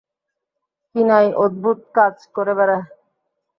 কিনাই 0.95 1.27
অদ্ভূত 1.43 1.79
কাজ 1.95 2.15
করে 2.35 2.53
বেড়ায়। 2.57 2.85